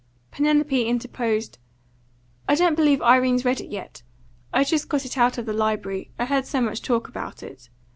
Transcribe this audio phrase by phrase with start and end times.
[0.31, 1.59] Penelope interposed.
[2.49, 4.01] "I don't believe Irene's read it yet.
[4.51, 7.69] I've just got it out of the library; I heard so much talk about it.